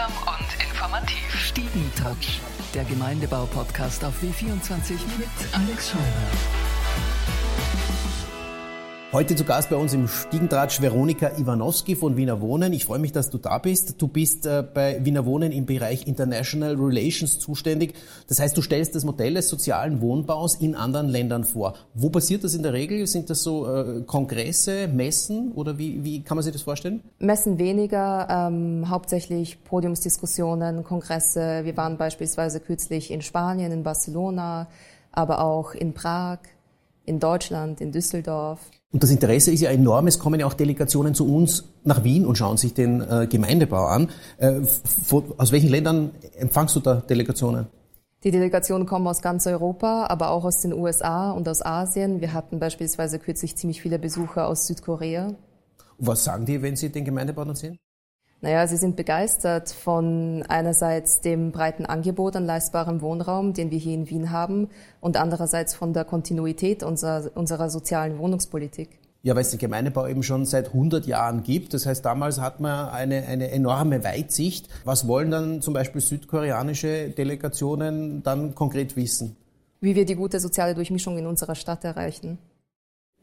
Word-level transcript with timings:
Unterhaltsam 0.00 0.12
und 0.26 0.64
informativ. 0.64 1.34
Stiegentouch, 1.34 2.40
der 2.74 2.84
Gemeindebau-Podcast 2.84 4.04
auf 4.04 4.14
W24 4.22 4.92
mit 5.18 5.28
Alex 5.52 5.90
Scheuer. 5.90 7.39
Heute 9.12 9.34
zu 9.34 9.42
Gast 9.42 9.70
bei 9.70 9.74
uns 9.74 9.92
im 9.92 10.06
Stiegentratsch 10.06 10.80
Veronika 10.80 11.32
Iwanowski 11.36 11.96
von 11.96 12.16
Wiener 12.16 12.40
Wohnen. 12.40 12.72
Ich 12.72 12.84
freue 12.84 13.00
mich, 13.00 13.10
dass 13.10 13.28
du 13.28 13.38
da 13.38 13.58
bist. 13.58 14.00
Du 14.00 14.06
bist 14.06 14.46
äh, 14.46 14.62
bei 14.62 15.04
Wiener 15.04 15.26
Wohnen 15.26 15.50
im 15.50 15.66
Bereich 15.66 16.06
International 16.06 16.76
Relations 16.76 17.40
zuständig. 17.40 17.94
Das 18.28 18.38
heißt, 18.38 18.56
du 18.56 18.62
stellst 18.62 18.94
das 18.94 19.02
Modell 19.04 19.34
des 19.34 19.48
sozialen 19.48 20.00
Wohnbaus 20.00 20.54
in 20.54 20.76
anderen 20.76 21.08
Ländern 21.08 21.42
vor. 21.42 21.74
Wo 21.92 22.10
passiert 22.10 22.44
das 22.44 22.54
in 22.54 22.62
der 22.62 22.72
Regel? 22.72 23.04
Sind 23.08 23.30
das 23.30 23.42
so 23.42 23.66
äh, 23.66 24.02
Kongresse, 24.02 24.86
Messen 24.86 25.50
oder 25.56 25.76
wie, 25.76 26.04
wie 26.04 26.22
kann 26.22 26.36
man 26.36 26.44
sich 26.44 26.52
das 26.52 26.62
vorstellen? 26.62 27.02
Messen 27.18 27.58
weniger, 27.58 28.28
ähm, 28.30 28.88
hauptsächlich 28.88 29.64
Podiumsdiskussionen, 29.64 30.84
Kongresse. 30.84 31.64
Wir 31.64 31.76
waren 31.76 31.96
beispielsweise 31.96 32.60
kürzlich 32.60 33.10
in 33.10 33.22
Spanien, 33.22 33.72
in 33.72 33.82
Barcelona, 33.82 34.68
aber 35.10 35.40
auch 35.40 35.74
in 35.74 35.94
Prag, 35.94 36.38
in 37.10 37.18
Deutschland, 37.18 37.80
in 37.80 37.90
Düsseldorf. 37.92 38.60
Und 38.92 39.02
das 39.02 39.10
Interesse 39.10 39.52
ist 39.52 39.60
ja 39.60 39.70
enorm. 39.70 40.06
Es 40.06 40.18
kommen 40.18 40.40
ja 40.40 40.46
auch 40.46 40.54
Delegationen 40.54 41.14
zu 41.14 41.32
uns 41.32 41.64
nach 41.84 42.02
Wien 42.04 42.24
und 42.24 42.38
schauen 42.38 42.56
sich 42.56 42.72
den 42.72 43.02
äh, 43.02 43.26
Gemeindebau 43.28 43.84
an. 43.84 44.08
Äh, 44.38 44.60
aus 45.36 45.52
welchen 45.52 45.68
Ländern 45.68 46.12
empfangst 46.38 46.76
du 46.76 46.80
da 46.80 46.94
Delegationen? 46.94 47.66
Die 48.22 48.30
Delegationen 48.30 48.86
kommen 48.86 49.06
aus 49.06 49.22
ganz 49.22 49.46
Europa, 49.46 50.06
aber 50.08 50.30
auch 50.30 50.44
aus 50.44 50.60
den 50.60 50.72
USA 50.72 51.30
und 51.32 51.48
aus 51.48 51.64
Asien. 51.64 52.20
Wir 52.20 52.32
hatten 52.32 52.58
beispielsweise 52.58 53.18
kürzlich 53.18 53.56
ziemlich 53.56 53.80
viele 53.80 53.98
Besucher 53.98 54.46
aus 54.46 54.66
Südkorea. 54.66 55.34
Was 55.98 56.24
sagen 56.24 56.46
die, 56.46 56.62
wenn 56.62 56.76
sie 56.76 56.90
den 56.90 57.04
Gemeindebau 57.04 57.44
dann 57.44 57.56
sehen? 57.56 57.78
Naja, 58.42 58.66
sie 58.66 58.78
sind 58.78 58.96
begeistert 58.96 59.70
von 59.70 60.42
einerseits 60.48 61.20
dem 61.20 61.52
breiten 61.52 61.84
Angebot 61.84 62.36
an 62.36 62.46
leistbarem 62.46 63.02
Wohnraum, 63.02 63.52
den 63.52 63.70
wir 63.70 63.78
hier 63.78 63.94
in 63.94 64.08
Wien 64.08 64.30
haben, 64.30 64.68
und 65.00 65.18
andererseits 65.18 65.74
von 65.74 65.92
der 65.92 66.04
Kontinuität 66.04 66.82
unserer, 66.82 67.30
unserer 67.34 67.68
sozialen 67.68 68.18
Wohnungspolitik. 68.18 68.98
Ja, 69.22 69.34
weil 69.34 69.42
es 69.42 69.50
den 69.50 69.58
Gemeindebau 69.58 70.06
eben 70.06 70.22
schon 70.22 70.46
seit 70.46 70.68
100 70.68 71.06
Jahren 71.06 71.42
gibt. 71.42 71.74
Das 71.74 71.84
heißt, 71.84 72.02
damals 72.02 72.40
hat 72.40 72.60
man 72.60 72.88
eine, 72.88 73.26
eine 73.26 73.50
enorme 73.50 74.02
Weitsicht. 74.02 74.70
Was 74.84 75.06
wollen 75.06 75.30
dann 75.30 75.60
zum 75.60 75.74
Beispiel 75.74 76.00
südkoreanische 76.00 77.10
Delegationen 77.10 78.22
dann 78.22 78.54
konkret 78.54 78.96
wissen? 78.96 79.36
Wie 79.82 79.94
wir 79.94 80.06
die 80.06 80.14
gute 80.14 80.40
soziale 80.40 80.74
Durchmischung 80.74 81.18
in 81.18 81.26
unserer 81.26 81.54
Stadt 81.54 81.84
erreichen. 81.84 82.38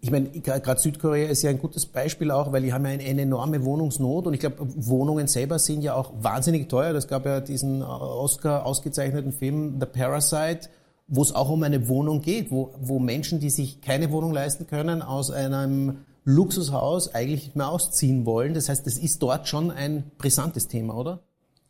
Ich 0.08 0.12
meine, 0.12 0.30
gerade 0.30 0.80
Südkorea 0.80 1.28
ist 1.28 1.42
ja 1.42 1.50
ein 1.50 1.60
gutes 1.60 1.86
Beispiel 1.86 2.32
auch, 2.32 2.54
weil 2.54 2.62
die 2.62 2.72
haben 2.72 2.86
ja 2.86 2.92
eine, 2.92 3.04
eine 3.04 3.24
enorme 3.24 3.66
Wohnungsnot 3.66 4.26
und 4.26 4.34
ich 4.34 4.40
glaube, 4.40 4.56
Wohnungen 4.60 5.28
selber 5.28 5.60
sind 5.60 5.82
ja 5.82 5.96
auch 5.96 6.14
wahnsinnig 6.22 6.70
teuer. 6.70 6.96
Es 6.96 7.10
gab 7.10 7.26
ja 7.26 7.42
diesen 7.42 7.84
Oscar 7.84 8.66
ausgezeichneten 8.66 9.34
Film 9.34 9.82
The 9.82 9.86
Parasite, 9.86 10.70
wo 11.10 11.22
es 11.22 11.36
auch 11.36 11.50
um 11.50 11.62
eine 11.62 11.90
Wohnung 11.90 12.22
geht, 12.22 12.52
wo, 12.52 12.74
wo 12.80 13.00
Menschen, 13.00 13.42
die 13.42 13.50
sich 13.50 13.82
keine 13.82 14.10
Wohnung 14.10 14.32
leisten 14.32 14.66
können, 14.66 15.02
aus 15.02 15.30
einem 15.30 15.98
Luxushaus 16.24 17.14
eigentlich 17.14 17.44
nicht 17.44 17.56
mehr 17.58 17.68
ausziehen 17.68 18.26
wollen. 18.26 18.54
Das 18.54 18.70
heißt, 18.70 18.88
es 18.88 18.98
ist 18.98 19.22
dort 19.22 19.50
schon 19.50 19.72
ein 19.72 20.10
brisantes 20.18 20.70
Thema, 20.70 20.96
oder? 20.96 21.20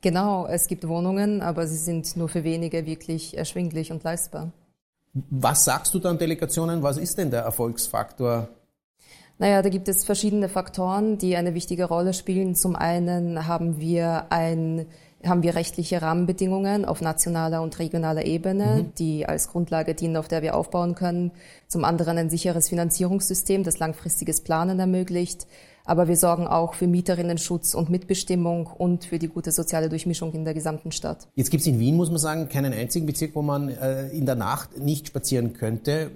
Genau, 0.02 0.45
es 0.45 0.67
gibt 0.67 0.88
Wohnungen, 0.88 1.41
aber 1.41 1.65
sie 1.65 1.77
sind 1.77 2.15
nur 2.15 2.30
für 2.30 2.43
wenige 2.43 2.85
wirklich 2.85 3.35
erschwinglich 3.35 3.91
und 3.91 4.03
leistbar. 4.03 4.52
Was 5.30 5.66
sagst 5.66 5.94
du 5.94 6.00
dann 6.00 6.18
Delegationen? 6.18 6.84
Was 6.84 6.98
ist 6.98 7.18
denn 7.18 7.32
der 7.32 7.42
Erfolgsfaktor? 7.42 8.50
Naja, 9.40 9.62
da 9.62 9.70
gibt 9.70 9.88
es 9.88 10.04
verschiedene 10.04 10.50
Faktoren, 10.50 11.18
die 11.18 11.36
eine 11.36 11.54
wichtige 11.54 11.86
Rolle 11.86 12.14
spielen. 12.14 12.56
Zum 12.56 12.76
einen 12.76 13.48
haben 13.48 13.80
wir 13.80 14.28
ein 14.32 14.88
haben 15.26 15.42
wir 15.42 15.56
rechtliche 15.56 16.02
Rahmenbedingungen 16.02 16.86
auf 16.86 17.02
nationaler 17.02 17.64
und 17.64 17.80
regionaler 17.80 18.26
Ebene, 18.26 18.84
mhm. 18.84 18.95
die 19.00 19.26
als 19.26 19.50
Grundlage 19.50 19.95
dienen, 19.95 20.16
auf 20.16 20.28
der 20.28 20.44
wir 20.44 20.56
aufbauen 20.56 20.94
können. 20.94 21.32
Zum 21.67 21.86
anderen 21.86 22.20
ein 22.20 22.30
sicheres 22.30 22.70
Finanzierungssystem, 22.70 23.64
das 23.64 23.80
langfristiges 23.80 24.42
Planen 24.42 24.80
ermöglicht 24.80 25.48
aber 25.87 26.08
wir 26.08 26.17
sorgen 26.17 26.48
auch 26.48 26.73
für 26.73 26.86
Mieterinnenschutz 26.86 27.73
und 27.73 27.89
Mitbestimmung 27.89 28.67
und 28.67 29.05
für 29.05 29.20
die 29.20 29.30
gute 29.30 29.52
soziale 29.52 29.87
Durchmischung 29.87 30.33
in 30.33 30.43
der 30.43 30.53
gesamten 30.53 30.92
Stadt. 30.92 31.27
Jetzt 31.36 31.49
gibt 31.49 31.61
es 31.61 31.67
in 31.67 31.80
Wien, 31.80 31.95
muss 31.95 32.09
man 32.09 32.20
sagen, 32.20 32.49
keinen 32.49 32.73
einzigen 32.73 33.05
Bezirk, 33.05 33.33
wo 33.36 33.42
man 33.42 33.70
äh, 33.70 34.09
in 34.09 34.26
der 34.26 34.36
Nacht 34.36 34.77
nicht 34.77 35.08
spazieren 35.08 35.53
könnte, 35.53 36.11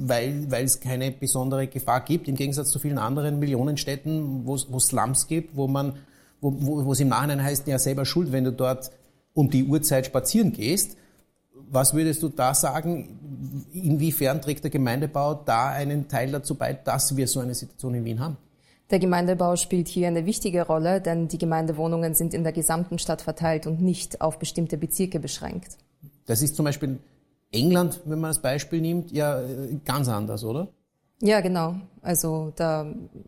weil, 0.00 0.46
es 0.52 0.80
keine 0.80 1.10
besondere 1.10 1.66
Gefahr 1.66 2.00
gibt, 2.04 2.28
im 2.28 2.36
Gegensatz 2.36 2.70
zu 2.70 2.78
vielen 2.78 2.98
anderen 2.98 3.40
Millionenstädten, 3.40 4.46
wo 4.46 4.54
es 4.54 4.86
Slums 4.86 5.26
gibt, 5.26 5.56
wo 5.56 5.66
man 5.66 5.94
wo, 6.40 6.84
wo 6.84 6.92
es 6.92 7.00
im 7.00 7.08
Nachhinein 7.08 7.42
heißt, 7.42 7.66
ja 7.66 7.78
selber 7.78 8.04
schuld, 8.04 8.30
wenn 8.30 8.44
du 8.44 8.52
dort 8.52 8.90
um 9.34 9.50
die 9.50 9.64
Uhrzeit 9.64 10.06
spazieren 10.06 10.52
gehst. 10.52 10.96
Was 11.70 11.94
würdest 11.94 12.22
du 12.22 12.28
da 12.28 12.54
sagen? 12.54 13.66
Inwiefern 13.72 14.40
trägt 14.40 14.62
der 14.62 14.70
Gemeindebau 14.70 15.34
da 15.34 15.70
einen 15.70 16.06
Teil 16.06 16.30
dazu 16.30 16.54
bei, 16.54 16.74
dass 16.74 17.16
wir 17.16 17.26
so 17.26 17.40
eine 17.40 17.54
Situation 17.54 17.94
in 17.94 18.04
Wien 18.04 18.20
haben? 18.20 18.36
Der 18.90 19.00
Gemeindebau 19.00 19.56
spielt 19.56 19.88
hier 19.88 20.06
eine 20.06 20.26
wichtige 20.26 20.64
Rolle, 20.64 21.00
denn 21.00 21.26
die 21.26 21.38
Gemeindewohnungen 21.38 22.14
sind 22.14 22.34
in 22.34 22.44
der 22.44 22.52
gesamten 22.52 22.98
Stadt 22.98 23.20
verteilt 23.20 23.66
und 23.66 23.80
nicht 23.82 24.20
auf 24.20 24.38
bestimmte 24.38 24.76
Bezirke 24.76 25.18
beschränkt. 25.18 25.76
Das 26.26 26.40
ist 26.40 26.54
zum 26.54 26.64
Beispiel 26.64 26.98
England, 27.50 28.00
wenn 28.04 28.20
man 28.20 28.30
das 28.30 28.40
Beispiel 28.40 28.80
nimmt, 28.80 29.10
ja 29.10 29.40
ganz 29.84 30.08
anders, 30.08 30.44
oder? 30.44 30.68
Ja, 31.20 31.40
genau. 31.40 31.76
Also 32.02 32.52
da 32.54 32.86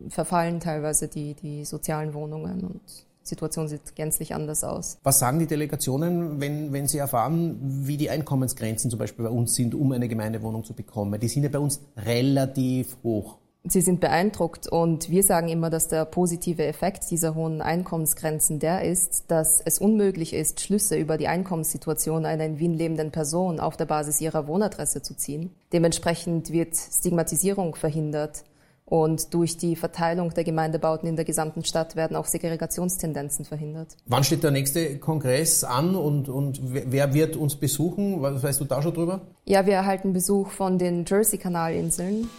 verfallen 0.09 0.59
teilweise 0.59 1.07
die, 1.07 1.33
die 1.33 1.65
sozialen 1.65 2.13
Wohnungen 2.13 2.61
und 2.61 2.81
die 3.23 3.27
Situation 3.27 3.67
sieht 3.67 3.95
gänzlich 3.95 4.33
anders 4.33 4.63
aus. 4.63 4.97
Was 5.03 5.19
sagen 5.19 5.39
die 5.39 5.47
Delegationen, 5.47 6.39
wenn, 6.39 6.71
wenn 6.71 6.87
sie 6.87 6.99
erfahren, 6.99 7.57
wie 7.61 7.97
die 7.97 8.09
Einkommensgrenzen 8.09 8.89
zum 8.89 8.99
Beispiel 8.99 9.25
bei 9.25 9.31
uns 9.31 9.55
sind, 9.55 9.75
um 9.75 9.91
eine 9.91 10.07
Gemeindewohnung 10.07 10.63
zu 10.63 10.73
bekommen? 10.73 11.19
Die 11.19 11.27
sind 11.27 11.43
ja 11.43 11.49
bei 11.49 11.59
uns 11.59 11.81
relativ 11.97 12.95
hoch. 13.03 13.37
Sie 13.65 13.81
sind 13.81 13.99
beeindruckt 13.99 14.67
und 14.67 15.09
wir 15.09 15.21
sagen 15.21 15.49
immer, 15.49 15.69
dass 15.69 15.89
der 15.89 16.05
positive 16.05 16.65
Effekt 16.65 17.11
dieser 17.11 17.35
hohen 17.35 17.61
Einkommensgrenzen 17.61 18.59
der 18.59 18.83
ist, 18.83 19.25
dass 19.27 19.61
es 19.63 19.79
unmöglich 19.79 20.33
ist, 20.33 20.61
Schlüsse 20.61 20.95
über 20.95 21.17
die 21.17 21.27
Einkommenssituation 21.27 22.25
einer 22.25 22.45
in 22.45 22.59
Wien 22.59 22.73
lebenden 22.73 23.11
Person 23.11 23.59
auf 23.59 23.75
der 23.75 23.85
Basis 23.85 24.21
ihrer 24.21 24.47
Wohnadresse 24.47 25.01
zu 25.01 25.15
ziehen. 25.15 25.53
Dementsprechend 25.73 26.51
wird 26.51 26.75
Stigmatisierung 26.75 27.75
verhindert 27.75 28.45
und 28.85 29.33
durch 29.33 29.57
die 29.57 29.75
Verteilung 29.75 30.33
der 30.33 30.45
Gemeindebauten 30.45 31.07
in 31.07 31.15
der 31.15 31.25
gesamten 31.25 31.63
Stadt 31.63 31.97
werden 31.97 32.15
auch 32.15 32.25
Segregationstendenzen 32.25 33.45
verhindert. 33.45 33.97
Wann 34.07 34.23
steht 34.23 34.41
der 34.41 34.51
nächste 34.51 34.97
Kongress 34.99 35.63
an 35.65 35.95
und, 35.95 36.29
und 36.29 36.59
wer 36.63 37.13
wird 37.13 37.35
uns 37.35 37.55
besuchen? 37.55 38.21
Was 38.21 38.41
weißt 38.41 38.61
du 38.61 38.65
da 38.65 38.81
schon 38.81 38.93
drüber? 38.93 39.21
Ja, 39.45 39.65
wir 39.65 39.73
erhalten 39.73 40.13
Besuch 40.13 40.49
von 40.49 40.79
den 40.79 41.05
Jersey-Kanalinseln. 41.05 42.29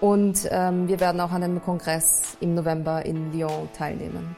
Und 0.00 0.48
ähm, 0.50 0.88
wir 0.88 1.00
werden 1.00 1.20
auch 1.20 1.30
an 1.30 1.42
einem 1.42 1.62
Kongress 1.62 2.36
im 2.40 2.54
November 2.54 3.04
in 3.04 3.32
Lyon 3.32 3.68
teilnehmen. 3.72 4.36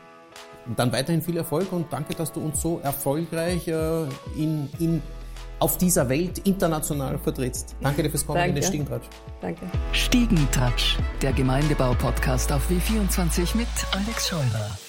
Dann 0.76 0.92
weiterhin 0.92 1.22
viel 1.22 1.36
Erfolg 1.36 1.72
und 1.72 1.92
danke, 1.92 2.14
dass 2.14 2.32
du 2.32 2.41
uns 2.41 2.60
so 2.60 2.78
erfolgreich 2.80 3.66
äh, 3.69 4.02
in, 4.36 4.69
in, 4.78 5.02
auf 5.58 5.78
dieser 5.78 6.08
Welt 6.08 6.38
international 6.46 7.19
vertrittst. 7.19 7.74
Danke 7.80 8.02
dir 8.02 8.10
fürs 8.10 8.26
Kommen 8.26 8.36
danke. 8.38 8.50
in 8.50 8.54
den 8.56 8.64
Stiegentratsch. 8.64 9.06
Danke. 9.41 9.62
Stiegentratsch, 9.92 10.98
der 11.22 11.32
Gemeindebau-Podcast 11.32 12.52
auf 12.52 12.62
W24 12.70 13.56
mit 13.56 13.69
Alex 13.92 14.28
Scheurer. 14.28 14.88